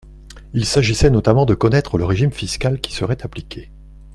[0.55, 3.69] Il s’agissait notamment de connaître le régime fiscal qui serait appliqué.